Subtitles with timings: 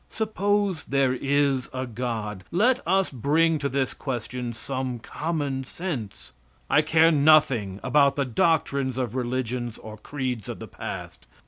[0.09, 6.33] Suppose there is a God; let us bring to this question some common sense.
[6.71, 11.27] I care nothing about the doctrines of religions or creeds of the past.